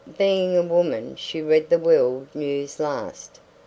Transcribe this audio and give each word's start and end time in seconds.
Being 0.17 0.57
a 0.57 0.63
woman 0.63 1.15
she 1.15 1.43
read 1.43 1.69
the 1.69 1.77
world 1.77 2.25
news 2.33 2.79
last. 2.79 3.39